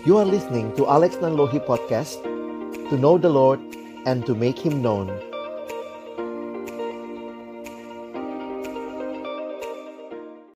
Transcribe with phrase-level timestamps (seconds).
[0.00, 2.24] You are listening to Alex Nanlohi Podcast
[2.88, 3.60] To know the Lord
[4.08, 5.12] and to make Him known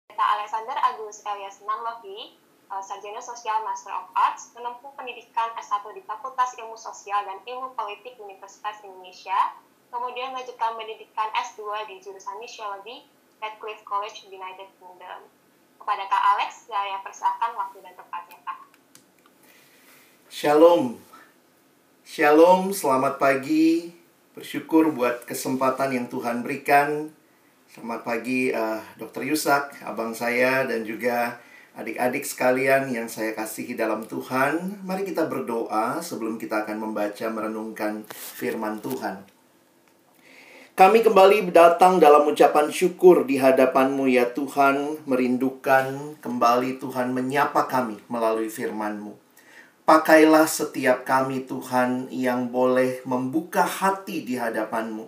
[0.08, 2.40] Kata Alexander Agus Elias Nanlohi,
[2.72, 7.76] uh, Sarjana Sosial Master of Arts, menempuh pendidikan S1 di Fakultas Ilmu Sosial dan Ilmu
[7.76, 9.36] Politik Universitas Indonesia,
[9.92, 13.04] kemudian melanjutkan pendidikan S2 di jurusan Misiologi
[13.44, 15.28] Radcliffe College United Kingdom.
[15.76, 18.53] Kepada Kak Alex, saya persilahkan waktu dan tempatnya, Kak.
[20.34, 20.98] Shalom.
[22.02, 23.94] Shalom, selamat pagi.
[24.34, 27.06] Bersyukur buat kesempatan yang Tuhan berikan.
[27.70, 29.30] Selamat pagi uh, Dr.
[29.30, 31.38] Yusak, abang saya dan juga
[31.78, 34.82] adik-adik sekalian yang saya kasihi dalam Tuhan.
[34.82, 39.22] Mari kita berdoa sebelum kita akan membaca merenungkan firman Tuhan.
[40.74, 48.02] Kami kembali datang dalam ucapan syukur di hadapan-Mu ya Tuhan, merindukan kembali Tuhan menyapa kami
[48.10, 49.23] melalui firman-Mu.
[49.84, 55.04] Pakailah setiap kami Tuhan yang boleh membuka hati di hadapan-Mu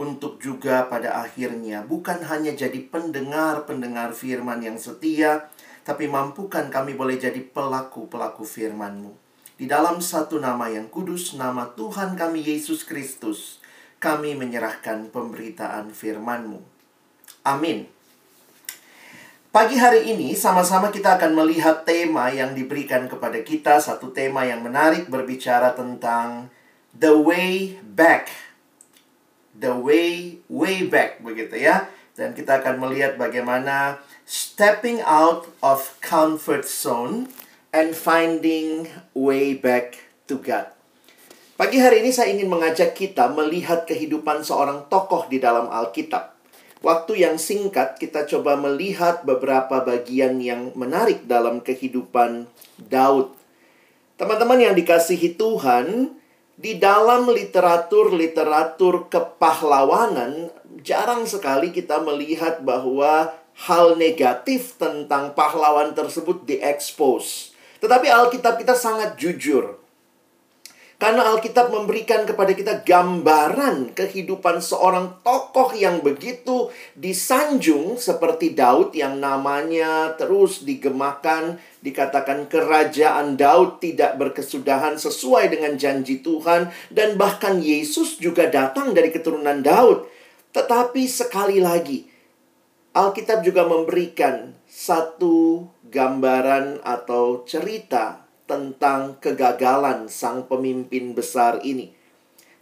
[0.00, 5.52] untuk juga pada akhirnya bukan hanya jadi pendengar-pendengar firman yang setia,
[5.84, 9.12] tapi mampukan kami boleh jadi pelaku-pelaku firman-Mu.
[9.60, 13.60] Di dalam satu nama yang kudus, nama Tuhan kami Yesus Kristus,
[14.00, 16.64] kami menyerahkan pemberitaan firman-Mu.
[17.44, 17.92] Amin.
[19.54, 24.66] Pagi hari ini sama-sama kita akan melihat tema yang diberikan kepada kita, satu tema yang
[24.66, 26.50] menarik berbicara tentang
[26.90, 28.34] the way back.
[29.54, 31.86] The way way back begitu ya.
[32.18, 37.30] Dan kita akan melihat bagaimana stepping out of comfort zone
[37.70, 40.74] and finding way back to God.
[41.54, 46.33] Pagi hari ini saya ingin mengajak kita melihat kehidupan seorang tokoh di dalam Alkitab.
[46.84, 52.44] Waktu yang singkat kita coba melihat beberapa bagian yang menarik dalam kehidupan
[52.76, 53.32] Daud.
[54.20, 56.12] Teman-teman yang dikasihi Tuhan,
[56.60, 60.52] di dalam literatur-literatur kepahlawanan
[60.84, 63.32] jarang sekali kita melihat bahwa
[63.64, 67.56] hal negatif tentang pahlawan tersebut diekspos.
[67.80, 69.80] Tetapi Alkitab kita sangat jujur
[70.94, 79.18] karena Alkitab memberikan kepada kita gambaran kehidupan seorang tokoh yang begitu disanjung seperti Daud yang
[79.18, 88.16] namanya terus digemakan, dikatakan kerajaan Daud tidak berkesudahan sesuai dengan janji Tuhan dan bahkan Yesus
[88.22, 90.06] juga datang dari keturunan Daud.
[90.54, 92.06] Tetapi sekali lagi
[92.94, 101.92] Alkitab juga memberikan satu gambaran atau cerita tentang kegagalan sang pemimpin besar ini.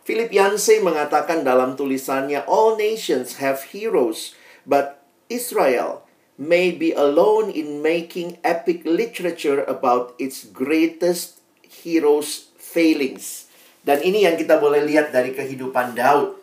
[0.03, 4.35] Philip Yancey mengatakan dalam tulisannya, All nations have heroes,
[4.67, 4.99] but
[5.31, 6.03] Israel
[6.35, 13.47] may be alone in making epic literature about its greatest heroes' failings.
[13.87, 16.42] Dan ini yang kita boleh lihat dari kehidupan Daud.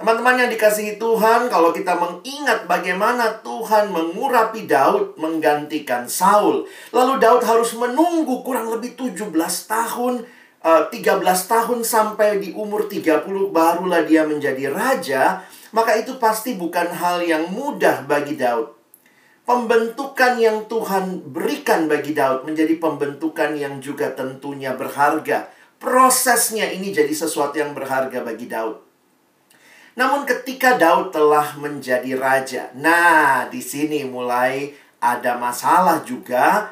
[0.00, 6.64] Teman-teman yang dikasihi Tuhan, kalau kita mengingat bagaimana Tuhan mengurapi Daud menggantikan Saul.
[6.88, 9.28] Lalu Daud harus menunggu kurang lebih 17
[9.68, 10.24] tahun,
[10.64, 15.44] uh, eh, 13 tahun sampai di umur 30 barulah dia menjadi raja.
[15.76, 18.72] Maka itu pasti bukan hal yang mudah bagi Daud.
[19.44, 25.52] Pembentukan yang Tuhan berikan bagi Daud menjadi pembentukan yang juga tentunya berharga.
[25.76, 28.89] Prosesnya ini jadi sesuatu yang berharga bagi Daud.
[29.98, 34.70] Namun ketika Daud telah menjadi raja, nah di sini mulai
[35.02, 36.70] ada masalah juga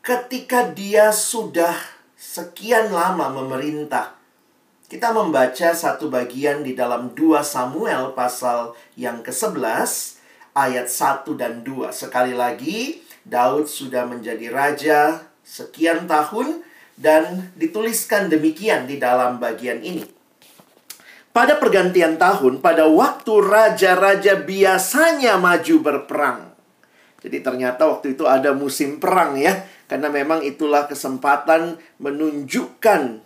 [0.00, 1.74] ketika dia sudah
[2.16, 4.16] sekian lama memerintah.
[4.88, 10.20] Kita membaca satu bagian di dalam 2 Samuel pasal yang ke-11
[10.54, 11.90] ayat 1 dan 2.
[11.90, 15.00] Sekali lagi, Daud sudah menjadi raja
[15.42, 16.62] sekian tahun
[16.94, 20.13] dan dituliskan demikian di dalam bagian ini.
[21.34, 26.54] Pada pergantian tahun, pada waktu raja-raja biasanya maju berperang.
[27.26, 29.66] Jadi ternyata waktu itu ada musim perang ya.
[29.90, 33.18] Karena memang itulah kesempatan menunjukkan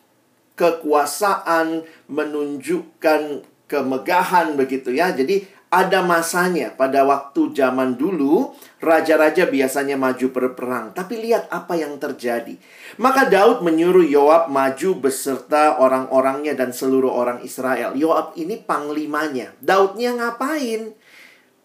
[0.57, 5.13] kekuasaan, menunjukkan kemegahan begitu ya.
[5.13, 10.97] Jadi ada masanya pada waktu zaman dulu raja-raja biasanya maju berperang.
[10.97, 12.57] Tapi lihat apa yang terjadi.
[12.97, 17.93] Maka Daud menyuruh Yoab maju beserta orang-orangnya dan seluruh orang Israel.
[17.93, 19.53] Yoab ini panglimanya.
[19.61, 20.97] Daudnya ngapain?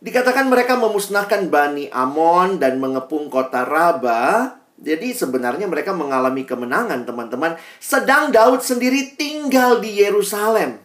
[0.03, 4.59] Dikatakan mereka memusnahkan Bani Amon dan mengepung kota Raba.
[4.83, 7.55] Jadi sebenarnya mereka mengalami kemenangan teman-teman.
[7.79, 10.83] Sedang Daud sendiri tinggal di Yerusalem.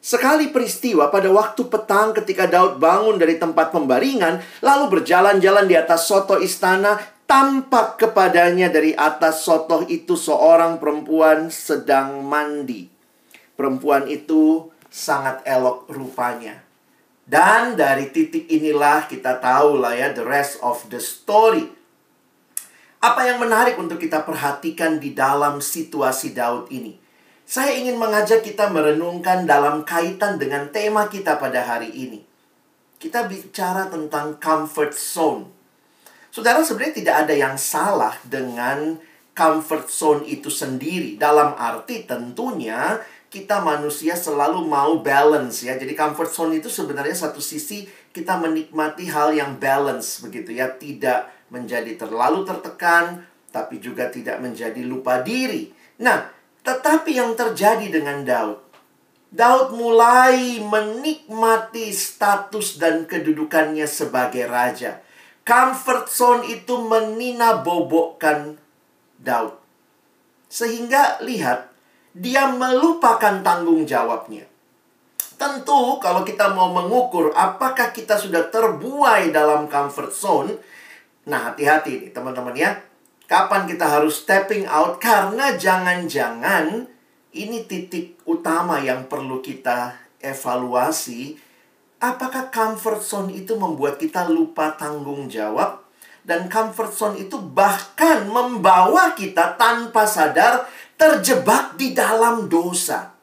[0.00, 6.08] Sekali peristiwa pada waktu petang ketika Daud bangun dari tempat pembaringan, lalu berjalan-jalan di atas
[6.08, 6.96] soto istana,
[7.28, 12.88] tampak kepadanya dari atas sotoh itu seorang perempuan sedang mandi.
[13.52, 16.64] Perempuan itu sangat elok rupanya.
[17.28, 21.68] Dan dari titik inilah kita tahu lah ya the rest of the story.
[23.04, 27.09] Apa yang menarik untuk kita perhatikan di dalam situasi Daud ini?
[27.50, 32.22] Saya ingin mengajak kita merenungkan dalam kaitan dengan tema kita pada hari ini.
[32.94, 35.50] Kita bicara tentang comfort zone.
[36.30, 39.02] Saudara, sebenarnya tidak ada yang salah dengan
[39.34, 41.18] comfort zone itu sendiri.
[41.18, 43.02] Dalam arti tentunya
[43.34, 45.74] kita manusia selalu mau balance ya.
[45.74, 47.82] Jadi comfort zone itu sebenarnya satu sisi
[48.14, 54.86] kita menikmati hal yang balance begitu ya, tidak menjadi terlalu tertekan tapi juga tidak menjadi
[54.86, 55.74] lupa diri.
[55.98, 58.70] Nah, tetapi yang terjadi dengan Daud
[59.30, 64.98] Daud mulai menikmati status dan kedudukannya sebagai raja.
[65.46, 68.58] Comfort zone itu menina bobokkan
[69.22, 69.54] Daud.
[70.50, 71.70] Sehingga lihat
[72.10, 74.50] dia melupakan tanggung jawabnya.
[75.38, 80.58] Tentu kalau kita mau mengukur apakah kita sudah terbuai dalam comfort zone,
[81.30, 82.74] nah hati-hati nih teman-teman ya.
[83.30, 86.90] Kapan kita harus stepping out karena jangan-jangan
[87.30, 91.38] ini titik utama yang perlu kita evaluasi.
[92.02, 95.78] Apakah comfort zone itu membuat kita lupa tanggung jawab?
[96.26, 100.66] Dan comfort zone itu bahkan membawa kita tanpa sadar
[100.98, 103.14] terjebak di dalam dosa.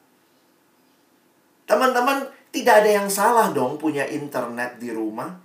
[1.68, 5.36] Teman-teman, tidak ada yang salah dong punya internet di rumah.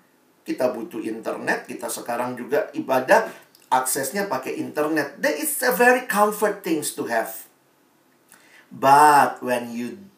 [0.48, 3.43] Kita butuh internet, kita sekarang juga ibadah
[3.73, 5.17] aksesnya pakai internet.
[5.17, 7.49] That is a very comfort things to have.
[8.69, 10.13] But when you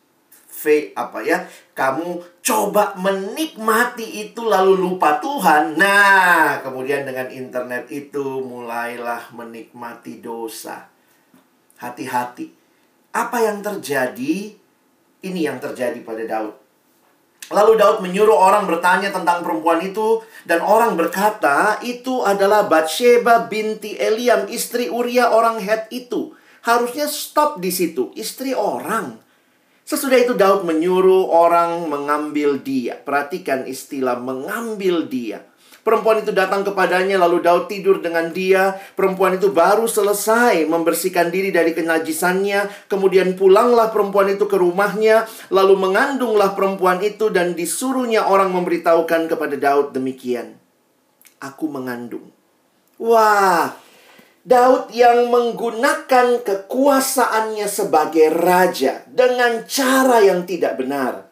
[0.97, 1.45] apa ya,
[1.77, 5.77] kamu coba menikmati itu lalu lupa Tuhan.
[5.77, 10.89] Nah, kemudian dengan internet itu mulailah menikmati dosa.
[11.77, 12.49] Hati-hati.
[13.13, 14.57] Apa yang terjadi?
[15.21, 16.64] Ini yang terjadi pada Daud.
[17.53, 23.93] Lalu Daud menyuruh orang bertanya tentang perempuan itu dan orang berkata itu adalah Bathsheba binti
[24.01, 26.33] Eliam istri Uria orang Het itu.
[26.65, 29.21] Harusnya stop di situ, istri orang.
[29.85, 32.97] Sesudah itu Daud menyuruh orang mengambil dia.
[32.97, 35.45] Perhatikan istilah mengambil dia.
[35.85, 38.73] Perempuan itu datang kepadanya, lalu Daud tidur dengan dia.
[38.97, 42.89] Perempuan itu baru selesai membersihkan diri dari kenajisannya.
[42.89, 49.55] Kemudian pulanglah perempuan itu ke rumahnya, lalu mengandunglah perempuan itu, dan disuruhnya orang memberitahukan kepada
[49.61, 50.57] Daud demikian:
[51.37, 52.33] "Aku mengandung."
[52.97, 53.77] Wah,
[54.41, 61.29] Daud yang menggunakan kekuasaannya sebagai raja dengan cara yang tidak benar.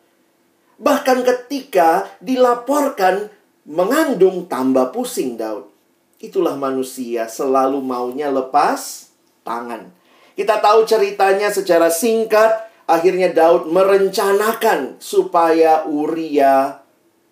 [0.78, 3.34] Bahkan ketika dilaporkan
[3.64, 5.72] mengandung tambah pusing Daud.
[6.20, 9.12] Itulah manusia selalu maunya lepas
[9.44, 9.92] tangan.
[10.34, 12.72] Kita tahu ceritanya secara singkat.
[12.84, 16.84] Akhirnya Daud merencanakan supaya Uria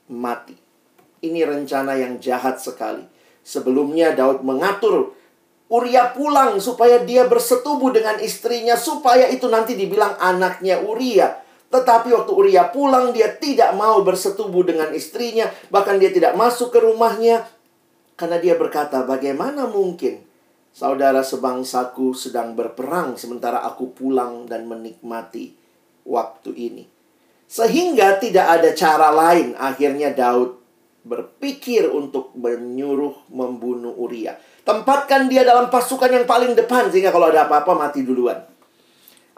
[0.08, 0.56] mati.
[1.20, 3.04] Ini rencana yang jahat sekali.
[3.44, 5.12] Sebelumnya Daud mengatur
[5.72, 11.41] Uria pulang supaya dia bersetubuh dengan istrinya supaya itu nanti dibilang anaknya Uria.
[11.72, 15.48] Tetapi waktu Uria pulang, dia tidak mau bersetubuh dengan istrinya.
[15.72, 17.48] Bahkan dia tidak masuk ke rumahnya.
[18.20, 20.20] Karena dia berkata, bagaimana mungkin
[20.76, 25.56] saudara sebangsaku sedang berperang sementara aku pulang dan menikmati
[26.04, 26.84] waktu ini.
[27.48, 29.56] Sehingga tidak ada cara lain.
[29.56, 30.60] Akhirnya Daud
[31.02, 34.38] berpikir untuk menyuruh membunuh Uria.
[34.62, 38.51] Tempatkan dia dalam pasukan yang paling depan sehingga kalau ada apa-apa mati duluan.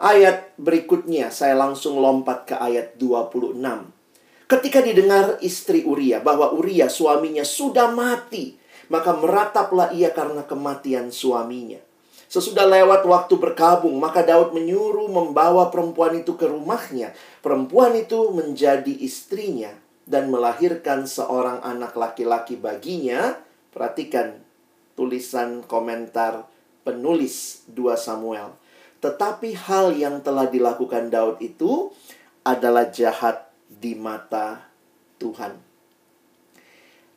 [0.04, 3.56] Ayat berikutnya saya langsung lompat ke ayat 26.
[4.44, 8.60] Ketika didengar istri Uria bahwa Uria suaminya sudah mati,
[8.92, 11.80] maka merataplah ia karena kematian suaminya.
[12.28, 17.16] Sesudah lewat waktu berkabung, maka Daud menyuruh membawa perempuan itu ke rumahnya.
[17.40, 19.72] Perempuan itu menjadi istrinya
[20.04, 23.40] dan melahirkan seorang anak laki-laki baginya.
[23.72, 24.36] Perhatikan
[25.00, 26.44] tulisan komentar
[26.84, 28.63] penulis 2 Samuel.
[29.04, 31.92] Tetapi hal yang telah dilakukan Daud itu
[32.40, 34.64] adalah jahat di mata
[35.20, 35.60] Tuhan.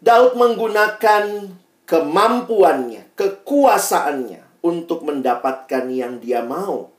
[0.03, 1.47] Daud menggunakan
[1.87, 6.91] kemampuannya, kekuasaannya untuk mendapatkan yang dia mau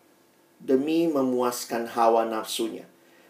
[0.56, 2.88] demi memuaskan hawa nafsunya.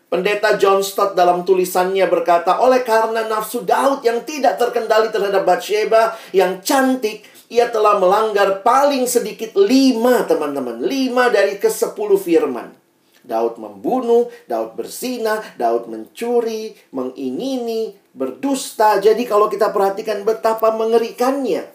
[0.09, 6.17] Pendeta John Stott dalam tulisannya berkata, oleh karena nafsu Daud yang tidak terkendali terhadap Bathsheba
[6.33, 10.85] yang cantik, ia telah melanggar paling sedikit lima teman-teman.
[10.85, 12.77] Lima dari ke sepuluh firman.
[13.25, 18.97] Daud membunuh, Daud bersina, Daud mencuri, mengingini, berdusta.
[19.01, 21.69] Jadi kalau kita perhatikan betapa mengerikannya.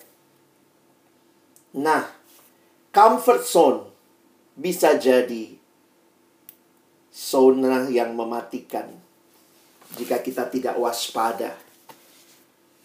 [1.77, 2.09] Nah,
[2.93, 3.79] comfort zone
[4.53, 5.57] bisa jadi
[7.13, 8.89] zona yang mematikan
[9.97, 11.53] jika kita tidak waspada.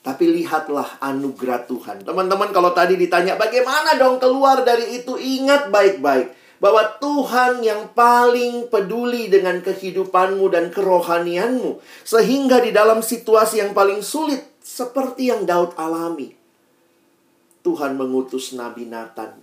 [0.09, 2.01] Tapi lihatlah anugerah Tuhan.
[2.01, 6.33] Teman-teman kalau tadi ditanya bagaimana dong keluar dari itu, ingat baik-baik
[6.65, 11.77] bahwa Tuhan yang paling peduli dengan kehidupanmu dan kerohanianmu
[12.09, 16.35] sehingga di dalam situasi yang paling sulit seperti yang Daud alami
[17.63, 19.39] Tuhan mengutus Nabi Nathan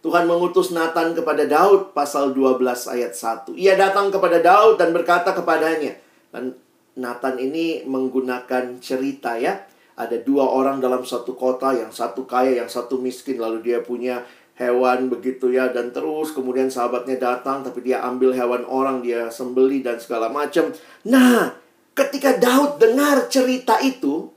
[0.00, 2.56] Tuhan mengutus Nathan kepada Daud pasal 12
[2.88, 3.52] ayat 1.
[3.52, 5.92] Ia datang kepada Daud dan berkata kepadanya.
[6.32, 6.56] Dan
[6.98, 9.62] Nathan ini menggunakan cerita ya.
[9.94, 13.36] Ada dua orang dalam satu kota, yang satu kaya, yang satu miskin.
[13.36, 14.24] Lalu dia punya
[14.56, 15.68] hewan begitu ya.
[15.70, 20.72] Dan terus kemudian sahabatnya datang, tapi dia ambil hewan orang, dia sembeli dan segala macam.
[21.04, 21.52] Nah,
[21.92, 24.32] ketika Daud dengar cerita itu,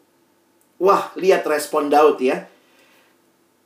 [0.83, 2.43] wah lihat respon Daud ya.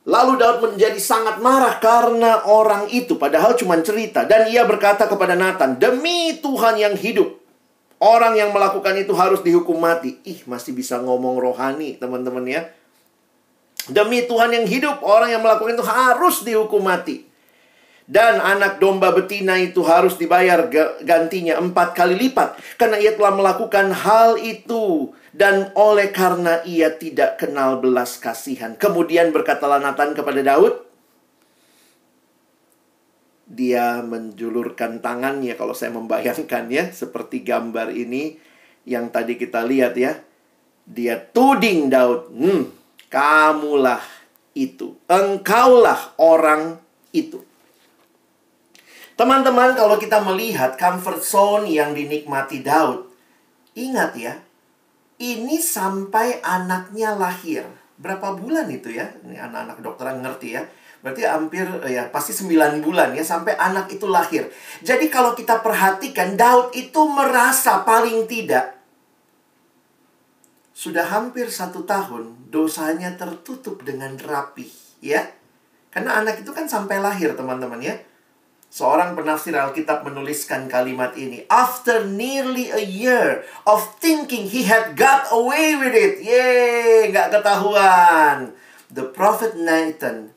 [0.08, 4.24] Lalu Daud menjadi sangat marah karena orang itu, padahal cuma cerita.
[4.24, 7.36] Dan ia berkata kepada Nathan, Demi Tuhan yang hidup,
[7.98, 10.18] orang yang melakukan itu harus dihukum mati.
[10.26, 12.62] Ih, masih bisa ngomong rohani, teman-teman ya.
[13.88, 17.26] Demi Tuhan yang hidup, orang yang melakukan itu harus dihukum mati.
[18.08, 20.64] Dan anak domba betina itu harus dibayar
[21.04, 22.56] gantinya empat kali lipat.
[22.80, 28.80] Karena ia telah melakukan hal itu dan oleh karena ia tidak kenal belas kasihan.
[28.80, 30.87] Kemudian berkatalah Nathan kepada Daud,
[33.48, 38.36] dia menjulurkan tangannya kalau saya membayangkannya seperti gambar ini
[38.84, 40.20] yang tadi kita lihat ya.
[40.84, 42.68] Dia tuding Daud, "Hmm,
[43.08, 44.04] kamulah
[44.52, 45.00] itu.
[45.08, 46.76] Engkaulah orang
[47.12, 47.40] itu."
[49.18, 53.10] Teman-teman, kalau kita melihat comfort zone yang dinikmati Daud,
[53.74, 54.38] ingat ya,
[55.18, 57.66] ini sampai anaknya lahir.
[57.98, 59.10] Berapa bulan itu ya?
[59.26, 60.62] Ini anak-anak dokteran ngerti ya.
[60.98, 64.50] Berarti hampir ya pasti 9 bulan ya sampai anak itu lahir.
[64.82, 68.74] Jadi kalau kita perhatikan Daud itu merasa paling tidak
[70.74, 75.26] sudah hampir satu tahun dosanya tertutup dengan rapi ya.
[75.90, 77.98] Karena anak itu kan sampai lahir teman-teman ya.
[78.68, 81.42] Seorang penafsir Alkitab menuliskan kalimat ini.
[81.48, 86.20] After nearly a year of thinking he had got away with it.
[86.20, 88.52] Yeay, nggak ketahuan.
[88.92, 90.36] The prophet Nathan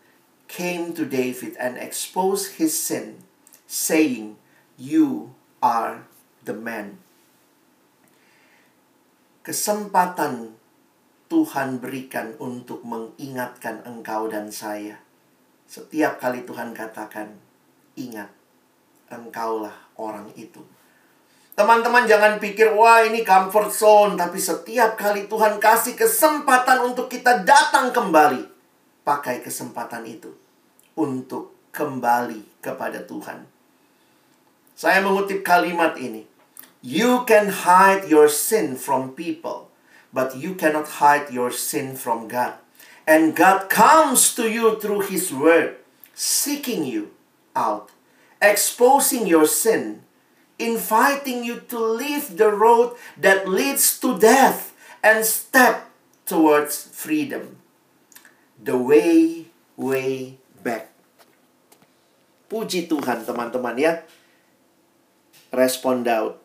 [0.51, 3.24] came to David and exposed his sin,
[3.72, 4.36] saying,
[4.75, 5.31] You
[5.63, 6.03] are
[6.43, 7.00] the man.
[9.48, 10.60] Kesempatan
[11.31, 15.00] Tuhan berikan untuk mengingatkan engkau dan saya.
[15.72, 17.31] Setiap kali Tuhan katakan,
[17.96, 18.27] ingat,
[19.08, 20.60] engkaulah orang itu.
[21.55, 24.20] Teman-teman jangan pikir, wah ini comfort zone.
[24.20, 28.43] Tapi setiap kali Tuhan kasih kesempatan untuk kita datang kembali.
[29.08, 30.40] Pakai kesempatan itu.
[30.95, 33.48] Untuk kembali kepada Tuhan.
[34.75, 36.27] Saya mengutip kalimat ini.
[36.81, 39.71] You can hide your sin from people.
[40.12, 42.60] But you cannot hide your sin from God.
[43.07, 45.79] And God comes to you through His Word.
[46.12, 47.15] Seeking you
[47.55, 47.89] out,
[48.43, 50.03] exposing your sin,
[50.60, 55.89] inviting you to leave the road that leads to death and step
[56.27, 57.57] towards freedom.
[58.62, 59.48] The way,
[59.79, 60.93] way back.
[62.47, 64.01] Puji Tuhan teman-teman ya.
[65.51, 66.39] Respon Daud.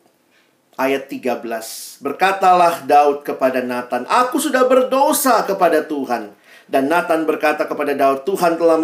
[0.77, 2.01] Ayat 13.
[2.05, 8.59] Berkatalah Daud kepada Nathan, Aku sudah berdosa kepada Tuhan dan Nathan berkata kepada Daud, Tuhan
[8.59, 8.75] telah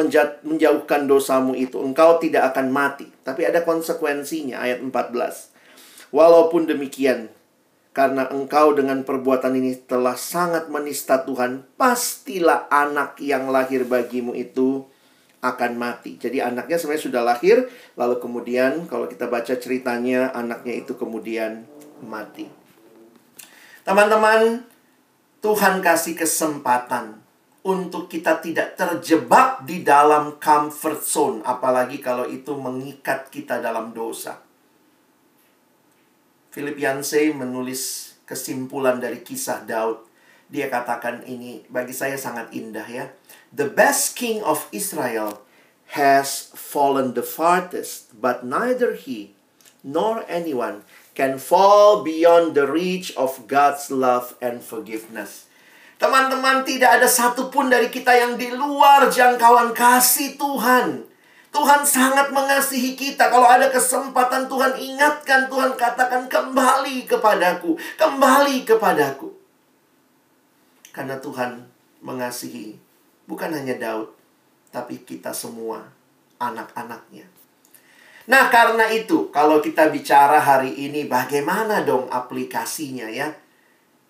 [0.48, 1.84] menjauhkan dosamu itu.
[1.84, 3.12] Engkau tidak akan mati.
[3.28, 5.52] Tapi ada konsekuensinya, ayat 14.
[6.16, 7.28] Walaupun demikian,
[7.92, 14.88] karena engkau dengan perbuatan ini telah sangat menista Tuhan, pastilah anak yang lahir bagimu itu
[15.44, 16.16] akan mati.
[16.16, 17.68] Jadi anaknya sebenarnya sudah lahir,
[18.00, 21.68] lalu kemudian kalau kita baca ceritanya, anaknya itu kemudian
[22.00, 22.48] mati.
[23.84, 24.64] Teman-teman,
[25.44, 27.20] Tuhan kasih kesempatan
[27.68, 34.40] untuk kita tidak terjebak di dalam comfort zone, apalagi kalau itu mengikat kita dalam dosa.
[36.54, 40.06] Philip Yancey menulis kesimpulan dari kisah Daud.
[40.48, 43.10] Dia katakan ini bagi saya sangat indah ya.
[43.54, 45.46] The best king of Israel
[45.94, 49.38] has fallen the farthest, but neither he
[49.86, 50.82] nor anyone
[51.14, 55.46] can fall beyond the reach of God's love and forgiveness.
[56.02, 61.06] Teman-teman, tidak ada satupun dari kita yang di luar jangkauan kasih Tuhan.
[61.54, 63.30] Tuhan sangat mengasihi kita.
[63.30, 69.30] Kalau ada kesempatan Tuhan ingatkan, Tuhan katakan kembali kepadaku, kembali kepadaku.
[70.90, 71.70] Karena Tuhan
[72.02, 72.83] mengasihi
[73.28, 74.12] bukan hanya Daud,
[74.74, 75.86] tapi kita semua
[76.42, 77.30] anak-anaknya.
[78.24, 83.36] Nah, karena itu, kalau kita bicara hari ini, bagaimana dong aplikasinya ya?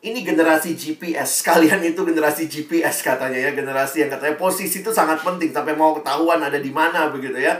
[0.03, 5.25] Ini generasi GPS, kalian itu generasi GPS katanya ya, generasi yang katanya posisi itu sangat
[5.25, 7.58] penting sampai mau ketahuan ada di mana begitu ya.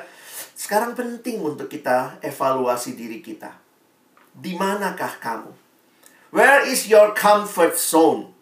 [0.54, 3.50] Sekarang penting untuk kita evaluasi diri kita.
[4.34, 5.52] Di manakah kamu?
[6.30, 8.33] Where is your comfort zone?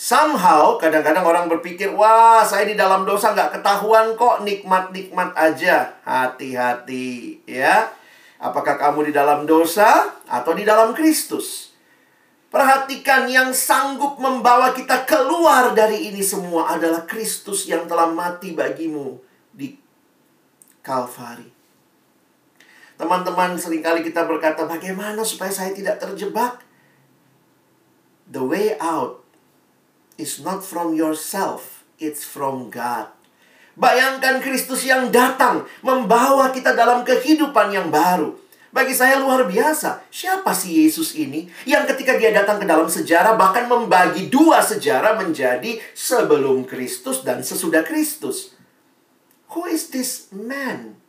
[0.00, 5.92] Somehow, kadang-kadang orang berpikir, wah saya di dalam dosa nggak ketahuan kok, nikmat-nikmat aja.
[6.08, 7.92] Hati-hati, ya.
[8.40, 11.76] Apakah kamu di dalam dosa atau di dalam Kristus?
[12.48, 19.20] Perhatikan yang sanggup membawa kita keluar dari ini semua adalah Kristus yang telah mati bagimu
[19.52, 19.76] di
[20.80, 21.52] Kalvari.
[22.96, 26.64] Teman-teman, sering kali kita berkata, bagaimana supaya saya tidak terjebak?
[28.32, 29.19] The way out
[30.20, 33.08] is not from yourself, it's from God.
[33.80, 38.36] Bayangkan Kristus yang datang membawa kita dalam kehidupan yang baru.
[38.70, 40.06] Bagi saya luar biasa.
[40.12, 41.50] Siapa sih Yesus ini?
[41.66, 47.42] Yang ketika dia datang ke dalam sejarah bahkan membagi dua sejarah menjadi sebelum Kristus dan
[47.42, 48.54] sesudah Kristus.
[49.56, 51.00] Who is this man?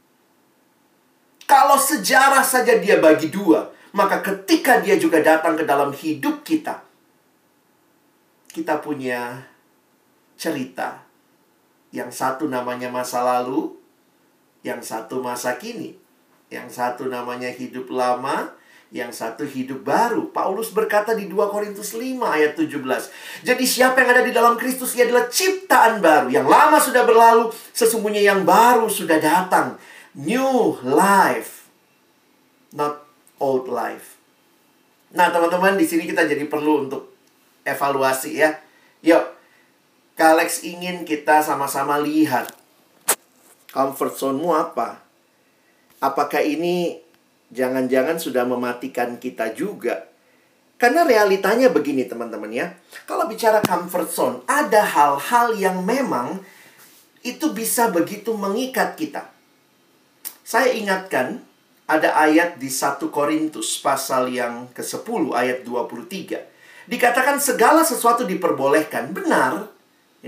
[1.46, 6.82] Kalau sejarah saja dia bagi dua, maka ketika dia juga datang ke dalam hidup kita,
[8.52, 9.48] kita punya
[10.36, 11.04] cerita.
[11.92, 13.76] Yang satu namanya masa lalu,
[14.64, 15.96] yang satu masa kini,
[16.48, 18.56] yang satu namanya hidup lama,
[18.92, 20.32] yang satu hidup baru.
[20.32, 22.80] Paulus berkata di 2 Korintus 5 ayat 17.
[23.44, 26.28] Jadi siapa yang ada di dalam Kristus ia adalah ciptaan baru.
[26.32, 29.80] Yang lama sudah berlalu, sesungguhnya yang baru sudah datang.
[30.16, 31.72] New life.
[32.76, 33.04] Not
[33.40, 34.20] old life.
[35.12, 37.11] Nah, teman-teman, di sini kita jadi perlu untuk
[37.66, 38.60] evaluasi ya.
[39.02, 39.26] Yuk,
[40.18, 42.54] Kalex ingin kita sama-sama lihat
[43.74, 45.02] comfort zone-mu apa.
[46.02, 47.02] Apakah ini
[47.54, 50.12] jangan-jangan sudah mematikan kita juga?
[50.82, 52.74] Karena realitanya begini teman-teman ya.
[53.06, 56.42] Kalau bicara comfort zone, ada hal-hal yang memang
[57.22, 59.30] itu bisa begitu mengikat kita.
[60.42, 61.46] Saya ingatkan
[61.86, 66.51] ada ayat di 1 Korintus pasal yang ke-10 ayat 23.
[66.92, 69.16] Dikatakan segala sesuatu diperbolehkan.
[69.16, 69.72] Benar,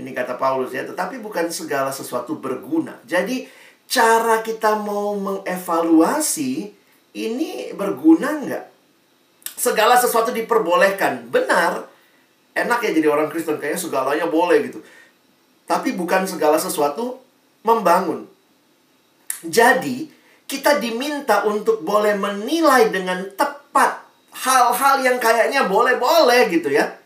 [0.00, 2.96] ini kata Paulus ya, tetapi bukan segala sesuatu berguna.
[3.04, 3.44] Jadi
[3.84, 6.72] cara kita mau mengevaluasi
[7.12, 8.64] ini berguna nggak?
[9.60, 11.28] Segala sesuatu diperbolehkan.
[11.28, 11.84] Benar.
[12.54, 14.80] Enak ya jadi orang Kristen, kayaknya segalanya boleh gitu.
[15.68, 17.20] Tapi bukan segala sesuatu
[17.60, 18.24] membangun.
[19.44, 20.06] Jadi,
[20.46, 24.03] kita diminta untuk boleh menilai dengan tepat
[24.34, 26.98] hal-hal yang kayaknya boleh-boleh gitu ya.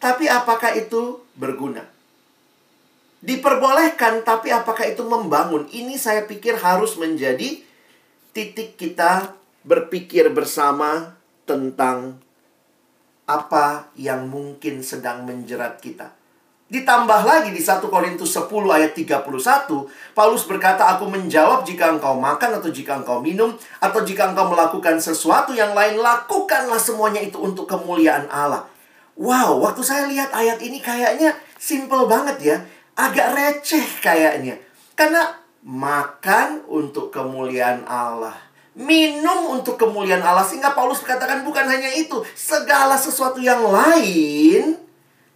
[0.00, 1.84] Tapi apakah itu berguna?
[3.20, 5.68] Diperbolehkan, tapi apakah itu membangun?
[5.68, 7.60] Ini saya pikir harus menjadi
[8.32, 9.32] titik kita
[9.64, 11.16] berpikir bersama
[11.48, 12.20] tentang
[13.26, 16.14] apa yang mungkin sedang menjerat kita.
[16.66, 19.22] Ditambah lagi di 1 Korintus 10 ayat 31,
[20.18, 24.98] Paulus berkata, Aku menjawab jika engkau makan atau jika engkau minum, atau jika engkau melakukan
[24.98, 28.66] sesuatu yang lain, lakukanlah semuanya itu untuk kemuliaan Allah.
[29.14, 32.56] Wow, waktu saya lihat ayat ini kayaknya simple banget ya
[32.96, 34.58] agak receh kayaknya.
[34.96, 38.34] Karena makan untuk kemuliaan Allah.
[38.76, 40.42] Minum untuk kemuliaan Allah.
[40.42, 42.24] Sehingga Paulus katakan bukan hanya itu.
[42.32, 44.85] Segala sesuatu yang lain.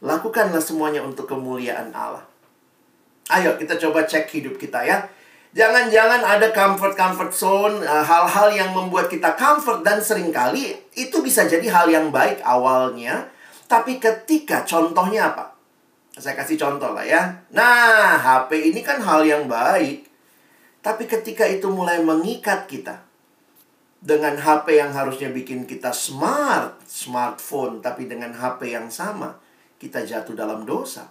[0.00, 2.24] Lakukanlah semuanya untuk kemuliaan Allah.
[3.30, 5.04] Ayo kita coba cek hidup kita ya.
[5.50, 11.42] Jangan-jangan ada comfort-comfort zone, eh, hal-hal yang membuat kita comfort dan sering kali itu bisa
[11.42, 13.26] jadi hal yang baik awalnya,
[13.66, 15.58] tapi ketika contohnya apa?
[16.14, 17.22] Saya kasih contoh lah ya.
[17.50, 20.06] Nah, HP ini kan hal yang baik.
[20.80, 23.04] Tapi ketika itu mulai mengikat kita
[24.00, 29.36] dengan HP yang harusnya bikin kita smart, smartphone, tapi dengan HP yang sama,
[29.80, 31.08] kita jatuh dalam dosa.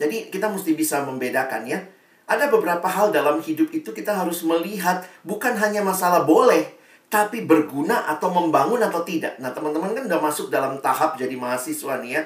[0.00, 1.84] Jadi kita mesti bisa membedakan ya.
[2.26, 6.74] Ada beberapa hal dalam hidup itu kita harus melihat bukan hanya masalah boleh,
[7.06, 9.38] tapi berguna atau membangun atau tidak.
[9.38, 12.22] Nah, teman-teman kan udah masuk dalam tahap jadi mahasiswa nih ya.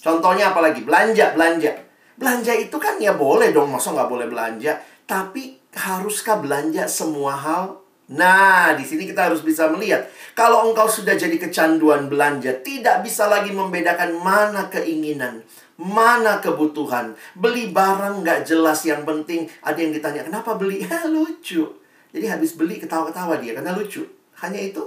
[0.00, 0.80] Contohnya apalagi?
[0.80, 1.76] Belanja, belanja.
[2.16, 4.80] Belanja itu kan ya boleh dong, masa nggak boleh belanja.
[5.04, 7.87] Tapi haruskah belanja semua hal?
[8.08, 10.08] Nah, di sini kita harus bisa melihat.
[10.32, 15.44] Kalau engkau sudah jadi kecanduan belanja, tidak bisa lagi membedakan mana keinginan,
[15.76, 17.12] mana kebutuhan.
[17.36, 19.44] Beli barang nggak jelas yang penting.
[19.60, 20.80] Ada yang ditanya, kenapa beli?
[20.88, 21.68] Ya, lucu.
[22.08, 24.08] Jadi habis beli ketawa-ketawa dia, karena lucu.
[24.40, 24.80] Hanya itu.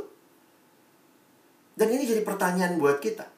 [1.77, 3.29] Dan ini jadi pertanyaan buat kita.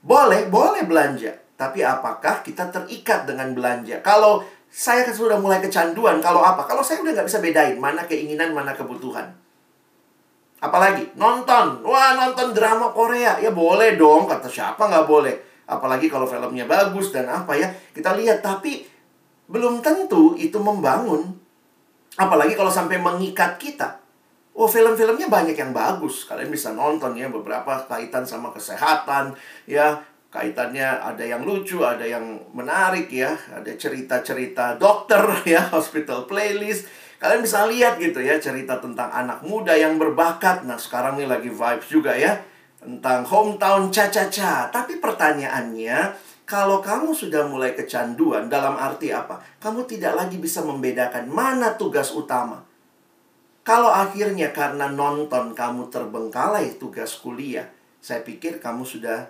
[0.00, 1.36] Boleh, boleh belanja.
[1.58, 3.98] Tapi apakah kita terikat dengan belanja?
[4.00, 6.20] Kalau saya kan sudah mulai kecanduan.
[6.20, 6.68] Kalau apa?
[6.68, 9.26] Kalau saya udah nggak bisa bedain mana keinginan, mana kebutuhan.
[10.58, 14.28] Apalagi nonton, wah nonton drama Korea, ya boleh dong.
[14.28, 15.34] Kata siapa nggak boleh?
[15.68, 18.44] Apalagi kalau filmnya bagus dan apa ya kita lihat.
[18.44, 18.84] Tapi
[19.48, 21.32] belum tentu itu membangun.
[22.18, 24.08] Apalagi kalau sampai mengikat kita.
[24.58, 29.30] Oh film-filmnya banyak yang bagus Kalian bisa nonton ya beberapa kaitan sama kesehatan
[29.70, 35.24] Ya kaitannya ada yang lucu, ada yang menarik ya, ada cerita-cerita dokter
[35.56, 36.88] ya, hospital playlist.
[37.18, 40.62] Kalian bisa lihat gitu ya cerita tentang anak muda yang berbakat.
[40.62, 42.38] Nah, sekarang ini lagi vibes juga ya
[42.78, 44.70] tentang hometown caca-caca.
[44.70, 46.14] Tapi pertanyaannya,
[46.46, 49.42] kalau kamu sudah mulai kecanduan dalam arti apa?
[49.58, 52.62] Kamu tidak lagi bisa membedakan mana tugas utama.
[53.66, 57.68] Kalau akhirnya karena nonton kamu terbengkalai tugas kuliah,
[58.00, 59.28] saya pikir kamu sudah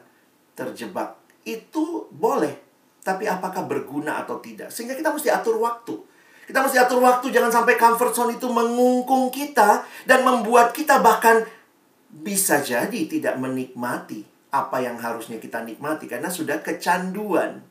[0.58, 1.14] terjebak.
[1.46, 2.66] Itu boleh.
[3.06, 4.74] Tapi apakah berguna atau tidak?
[4.74, 5.94] Sehingga kita mesti atur waktu.
[6.50, 7.30] Kita mesti atur waktu.
[7.30, 9.86] Jangan sampai comfort zone itu mengungkung kita.
[10.02, 11.46] Dan membuat kita bahkan
[12.10, 16.10] bisa jadi tidak menikmati apa yang harusnya kita nikmati.
[16.10, 17.62] Karena sudah kecanduan.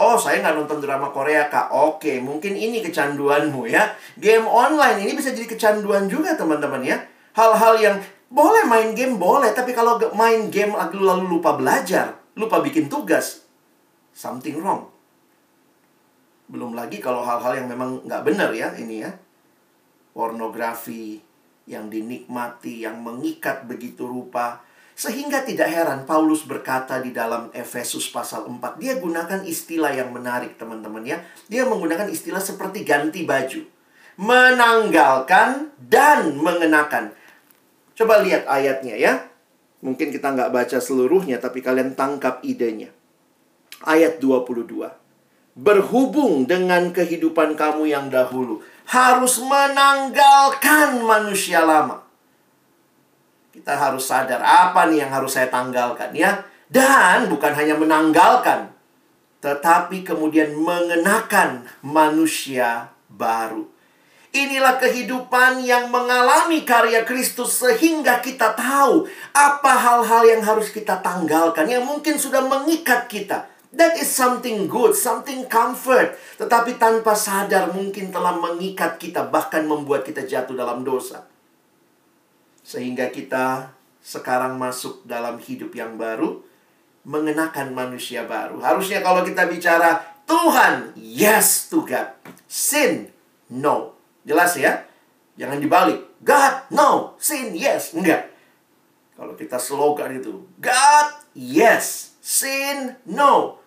[0.00, 1.76] Oh, saya nggak nonton drama Korea, Kak.
[1.76, 3.92] Oke, mungkin ini kecanduanmu ya.
[4.16, 6.96] Game online ini bisa jadi kecanduan juga, teman-teman ya.
[7.36, 7.96] Hal-hal yang
[8.30, 9.50] boleh main game, boleh.
[9.50, 13.44] Tapi kalau main game lalu lupa belajar, lupa bikin tugas,
[14.14, 14.86] something wrong.
[16.46, 19.10] Belum lagi kalau hal-hal yang memang nggak benar ya ini ya.
[20.10, 21.22] Pornografi
[21.70, 24.62] yang dinikmati, yang mengikat begitu rupa.
[24.98, 28.82] Sehingga tidak heran Paulus berkata di dalam Efesus pasal 4.
[28.82, 31.22] Dia gunakan istilah yang menarik teman-teman ya.
[31.48, 33.64] Dia menggunakan istilah seperti ganti baju.
[34.20, 37.16] Menanggalkan dan mengenakan.
[38.00, 39.28] Coba lihat ayatnya ya.
[39.84, 42.88] Mungkin kita nggak baca seluruhnya, tapi kalian tangkap idenya.
[43.84, 44.88] Ayat 22.
[45.52, 48.64] Berhubung dengan kehidupan kamu yang dahulu.
[48.88, 52.00] Harus menanggalkan manusia lama.
[53.52, 56.40] Kita harus sadar apa nih yang harus saya tanggalkan ya.
[56.72, 58.72] Dan bukan hanya menanggalkan.
[59.44, 63.68] Tetapi kemudian mengenakan manusia baru.
[64.30, 71.66] Inilah kehidupan yang mengalami karya Kristus sehingga kita tahu apa hal-hal yang harus kita tanggalkan
[71.66, 73.50] yang mungkin sudah mengikat kita.
[73.74, 76.14] That is something good, something comfort.
[76.38, 81.26] Tetapi tanpa sadar mungkin telah mengikat kita bahkan membuat kita jatuh dalam dosa.
[82.62, 86.38] Sehingga kita sekarang masuk dalam hidup yang baru
[87.06, 88.62] mengenakan manusia baru.
[88.62, 92.14] Harusnya kalau kita bicara Tuhan, yes to God.
[92.46, 93.10] Sin,
[93.50, 93.99] no.
[94.30, 94.86] Jelas ya?
[95.34, 96.22] Jangan dibalik.
[96.22, 97.18] God, no.
[97.18, 97.98] Sin, yes.
[97.98, 98.30] Enggak.
[99.18, 102.14] Kalau kita slogan itu, God, yes.
[102.22, 103.58] Sin, no.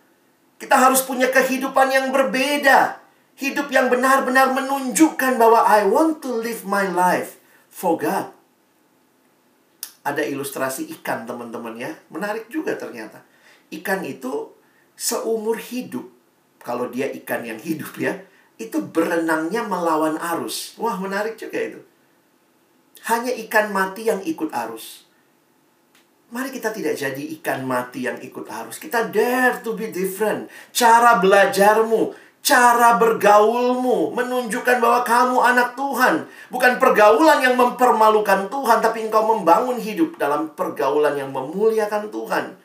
[0.56, 3.04] Kita harus punya kehidupan yang berbeda.
[3.36, 8.32] Hidup yang benar-benar menunjukkan bahwa I want to live my life for God.
[10.08, 11.92] Ada ilustrasi ikan, teman-teman ya.
[12.08, 13.20] Menarik juga ternyata.
[13.68, 14.56] Ikan itu
[14.96, 16.08] seumur hidup.
[16.64, 18.24] Kalau dia ikan yang hidup ya
[18.70, 20.78] itu berenangnya melawan arus.
[20.80, 21.80] Wah, menarik juga itu.
[23.08, 25.04] Hanya ikan mati yang ikut arus.
[26.34, 28.82] Mari kita tidak jadi ikan mati yang ikut arus.
[28.82, 30.50] Kita dare to be different.
[30.74, 32.10] Cara belajarmu,
[32.42, 36.26] cara bergaulmu menunjukkan bahwa kamu anak Tuhan.
[36.50, 42.58] Bukan pergaulan yang mempermalukan Tuhan, tapi engkau membangun hidup dalam pergaulan yang memuliakan Tuhan.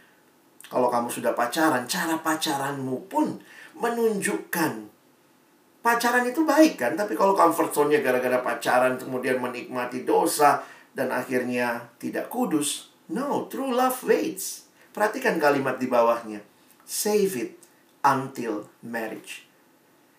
[0.68, 3.36] Kalau kamu sudah pacaran, cara pacaranmu pun
[3.76, 4.87] menunjukkan
[5.78, 10.60] pacaran itu baik kan tapi kalau comfort zone-nya gara-gara pacaran kemudian menikmati dosa
[10.92, 14.68] dan akhirnya tidak kudus no true love waits.
[14.92, 16.42] Perhatikan kalimat di bawahnya.
[16.82, 17.52] Save it
[18.02, 19.46] until marriage.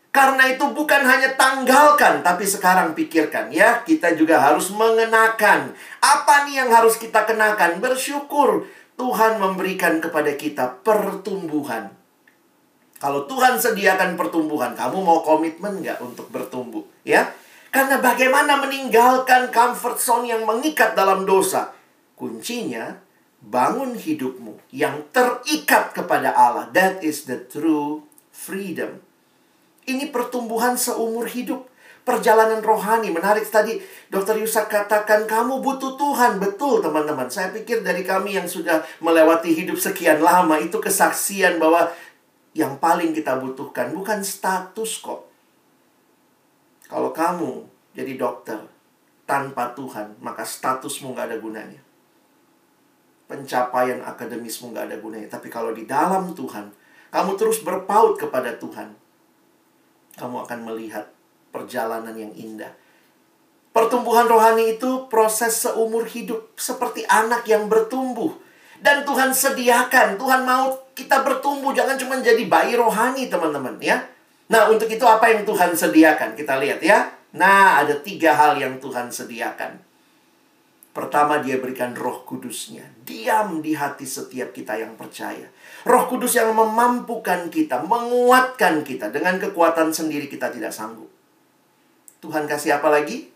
[0.10, 5.76] Karena itu bukan hanya tanggalkan tapi sekarang pikirkan ya kita juga harus mengenakan.
[6.02, 7.78] Apa nih yang harus kita kenakan?
[7.78, 8.66] Bersyukur
[8.98, 11.99] Tuhan memberikan kepada kita pertumbuhan
[13.00, 16.84] kalau Tuhan sediakan pertumbuhan, kamu mau komitmen nggak untuk bertumbuh?
[17.08, 17.32] Ya,
[17.72, 21.72] karena bagaimana meninggalkan comfort zone yang mengikat dalam dosa?
[22.20, 23.00] Kuncinya,
[23.40, 26.68] bangun hidupmu yang terikat kepada Allah.
[26.76, 28.04] That is the true
[28.36, 29.00] freedom.
[29.88, 31.72] Ini pertumbuhan seumur hidup.
[32.04, 33.14] Perjalanan rohani.
[33.14, 33.78] Menarik tadi
[34.10, 36.42] Dokter Yusak katakan kamu butuh Tuhan.
[36.42, 37.30] Betul teman-teman.
[37.30, 40.58] Saya pikir dari kami yang sudah melewati hidup sekian lama.
[40.58, 41.94] Itu kesaksian bahwa
[42.58, 45.30] yang paling kita butuhkan bukan status kok.
[46.90, 48.58] Kalau kamu jadi dokter
[49.30, 51.82] tanpa Tuhan, maka statusmu nggak ada gunanya.
[53.30, 55.30] Pencapaian akademismu nggak ada gunanya.
[55.30, 56.74] Tapi kalau di dalam Tuhan,
[57.14, 58.98] kamu terus berpaut kepada Tuhan.
[60.20, 61.08] kamu akan melihat
[61.56, 62.76] perjalanan yang indah.
[63.72, 68.36] Pertumbuhan rohani itu proses seumur hidup seperti anak yang bertumbuh.
[68.80, 74.00] Dan Tuhan sediakan, Tuhan mau kita bertumbuh, jangan cuma jadi bayi rohani teman-teman ya.
[74.50, 76.34] Nah untuk itu apa yang Tuhan sediakan?
[76.34, 77.12] Kita lihat ya.
[77.36, 79.78] Nah ada tiga hal yang Tuhan sediakan.
[80.90, 82.84] Pertama dia berikan roh kudusnya.
[83.06, 85.46] Diam di hati setiap kita yang percaya.
[85.86, 89.14] Roh kudus yang memampukan kita, menguatkan kita.
[89.14, 91.08] Dengan kekuatan sendiri kita tidak sanggup.
[92.20, 93.32] Tuhan kasih apa lagi?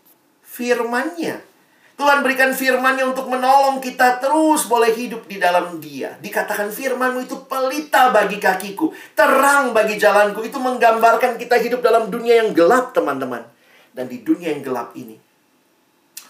[0.54, 1.53] firmannya.
[1.94, 6.18] Tuhan berikan firmannya untuk menolong kita terus boleh hidup di dalam dia.
[6.18, 8.90] Dikatakan firmanmu itu pelita bagi kakiku.
[9.14, 10.42] Terang bagi jalanku.
[10.42, 13.46] Itu menggambarkan kita hidup dalam dunia yang gelap teman-teman.
[13.94, 15.14] Dan di dunia yang gelap ini.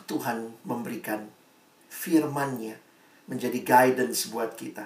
[0.05, 1.25] Tuhan memberikan
[1.89, 2.77] firmannya
[3.25, 4.85] menjadi guidance buat kita.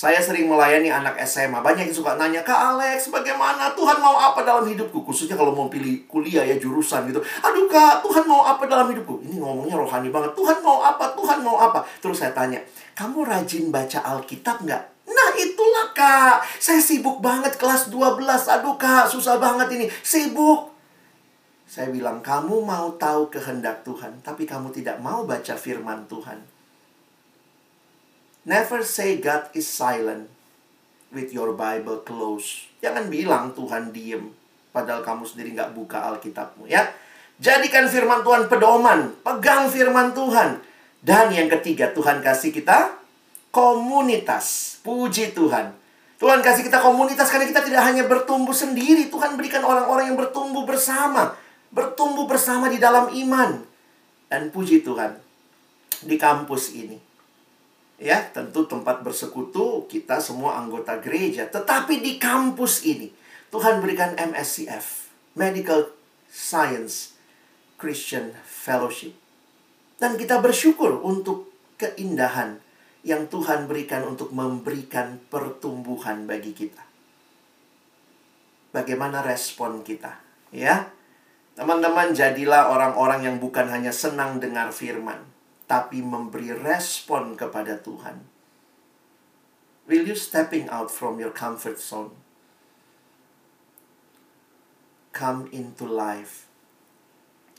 [0.00, 1.60] Saya sering melayani anak SMA.
[1.60, 5.04] Banyak yang suka nanya, Kak Alex, bagaimana Tuhan mau apa dalam hidupku?
[5.04, 7.20] Khususnya kalau mau pilih kuliah ya, jurusan gitu.
[7.20, 9.20] Aduh Kak, Tuhan mau apa dalam hidupku?
[9.28, 10.32] Ini ngomongnya rohani banget.
[10.32, 11.12] Tuhan mau apa?
[11.12, 11.84] Tuhan mau apa?
[12.00, 12.56] Terus saya tanya,
[12.96, 14.82] kamu rajin baca Alkitab nggak?
[15.04, 18.24] Nah itulah kak, saya sibuk banget kelas 12.
[18.56, 19.84] Aduh kak, susah banget ini.
[20.00, 20.72] Sibuk.
[21.68, 26.49] Saya bilang, kamu mau tahu kehendak Tuhan, tapi kamu tidak mau baca firman Tuhan.
[28.48, 30.32] Never say God is silent
[31.12, 32.72] with your Bible closed.
[32.80, 34.32] Jangan bilang Tuhan diem,
[34.72, 36.88] padahal kamu sendiri nggak buka Alkitabmu ya.
[37.36, 40.56] Jadikan firman Tuhan pedoman, pegang firman Tuhan.
[41.00, 42.96] Dan yang ketiga, Tuhan kasih kita
[43.52, 44.76] komunitas.
[44.80, 45.76] Puji Tuhan.
[46.20, 49.08] Tuhan kasih kita komunitas karena kita tidak hanya bertumbuh sendiri.
[49.08, 51.32] Tuhan berikan orang-orang yang bertumbuh bersama.
[51.72, 53.64] Bertumbuh bersama di dalam iman.
[54.28, 55.16] Dan puji Tuhan,
[56.04, 57.09] di kampus ini
[58.00, 61.46] ya tentu tempat bersekutu kita semua anggota gereja.
[61.46, 63.12] Tetapi di kampus ini
[63.52, 65.92] Tuhan berikan MSCF Medical
[66.32, 67.14] Science
[67.76, 69.12] Christian Fellowship.
[70.00, 72.56] Dan kita bersyukur untuk keindahan
[73.04, 76.80] yang Tuhan berikan untuk memberikan pertumbuhan bagi kita.
[78.72, 80.16] Bagaimana respon kita?
[80.50, 80.88] Ya
[81.60, 85.20] teman-teman jadilah orang-orang yang bukan hanya senang dengar firman
[85.70, 88.18] tapi memberi respon kepada Tuhan.
[89.86, 92.10] Will you stepping out from your comfort zone?
[95.14, 96.50] Come into life.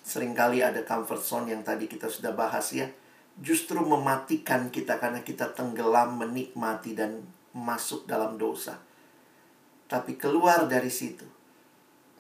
[0.03, 2.91] Seringkali ada comfort zone yang tadi kita sudah bahas ya.
[3.39, 7.23] Justru mematikan kita karena kita tenggelam menikmati dan
[7.55, 8.75] masuk dalam dosa.
[9.87, 11.23] Tapi keluar dari situ.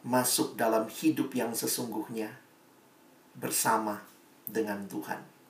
[0.07, 2.31] Masuk dalam hidup yang sesungguhnya
[3.35, 3.99] bersama
[4.47, 5.40] dengan Tuhan.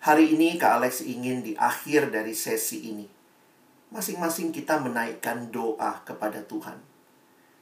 [0.00, 3.04] Hari ini Kak Alex ingin di akhir dari sesi ini
[3.92, 6.80] masing-masing kita menaikkan doa kepada Tuhan.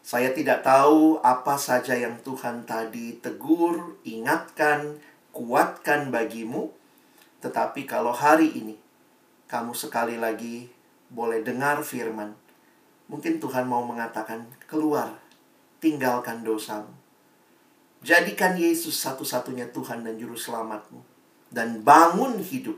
[0.06, 5.02] Saya tidak tahu apa saja yang Tuhan tadi tegur, ingatkan,
[5.34, 6.70] kuatkan bagimu,
[7.42, 8.78] tetapi kalau hari ini
[9.50, 10.70] kamu sekali lagi
[11.10, 12.38] boleh dengar firman,
[13.10, 15.10] mungkin Tuhan mau mengatakan, "Keluar,
[15.82, 16.94] tinggalkan dosamu."
[18.06, 21.07] Jadikan Yesus satu-satunya Tuhan dan Juru Selamatmu
[21.48, 22.76] dan bangun hidup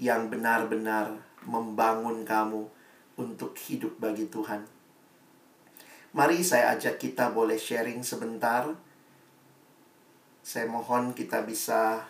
[0.00, 2.66] yang benar-benar membangun kamu
[3.20, 4.64] untuk hidup bagi Tuhan.
[6.10, 8.66] Mari saya ajak kita boleh sharing sebentar.
[10.42, 12.02] Saya mohon kita bisa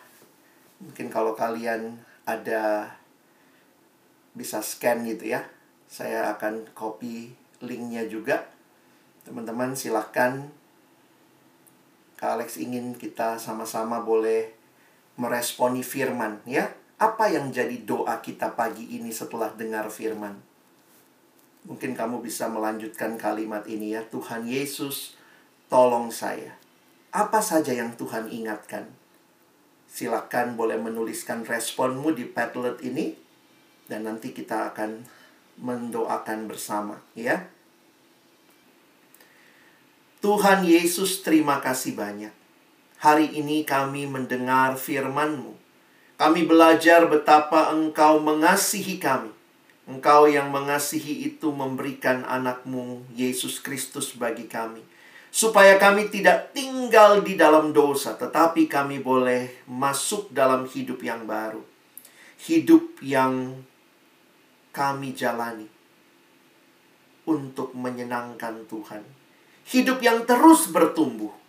[0.81, 2.97] mungkin kalau kalian ada
[4.33, 5.45] bisa scan gitu ya.
[5.91, 8.49] Saya akan copy linknya juga.
[9.27, 10.49] Teman-teman silahkan
[12.17, 14.60] Kak Alex ingin kita sama-sama boleh
[15.21, 16.73] meresponi firman ya.
[17.01, 20.37] Apa yang jadi doa kita pagi ini setelah dengar firman?
[21.65, 24.05] Mungkin kamu bisa melanjutkan kalimat ini ya.
[24.05, 25.17] Tuhan Yesus,
[25.69, 26.57] tolong saya.
[27.13, 28.89] Apa saja yang Tuhan ingatkan?
[29.89, 33.17] Silakan boleh menuliskan responmu di Padlet ini
[33.89, 35.05] dan nanti kita akan
[35.61, 37.49] mendoakan bersama ya.
[40.21, 42.40] Tuhan Yesus terima kasih banyak
[43.01, 45.57] Hari ini kami mendengar firman-Mu.
[46.21, 49.33] Kami belajar betapa Engkau mengasihi kami.
[49.89, 54.85] Engkau yang mengasihi itu memberikan anakmu Yesus Kristus bagi kami.
[55.33, 61.65] Supaya kami tidak tinggal di dalam dosa, tetapi kami boleh masuk dalam hidup yang baru.
[62.37, 63.65] Hidup yang
[64.77, 65.73] kami jalani
[67.25, 69.01] untuk menyenangkan Tuhan.
[69.65, 71.40] Hidup yang terus bertumbuh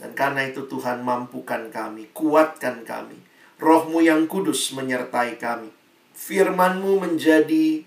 [0.00, 3.20] dan karena itu Tuhan mampukan kami, kuatkan kami.
[3.60, 5.68] Rohmu yang kudus menyertai kami.
[6.16, 7.84] Firmanmu menjadi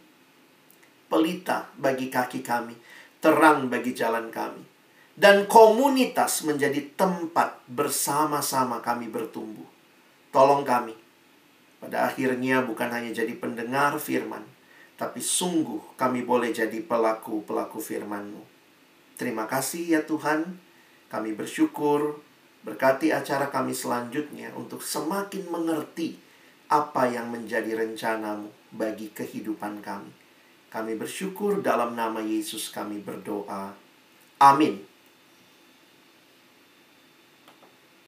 [1.09, 2.77] pelita bagi kaki kami.
[3.23, 4.59] terang bagi jalan kami.
[5.15, 9.63] Dan komunitas menjadi tempat bersama-sama kami bertumbuh.
[10.35, 10.91] Tolong kami.
[11.79, 14.43] Pada akhirnya bukan hanya jadi pendengar firman,
[14.99, 18.43] tapi sungguh kami boleh jadi pelaku-pelaku firman-Mu.
[19.15, 20.62] Terima kasih ya Tuhan.
[21.13, 22.17] Kami bersyukur
[22.65, 26.17] berkati acara kami selanjutnya untuk semakin mengerti
[26.73, 30.09] apa yang menjadi rencanamu bagi kehidupan kami.
[30.73, 33.77] Kami bersyukur dalam nama Yesus kami berdoa.
[34.41, 34.81] Amin.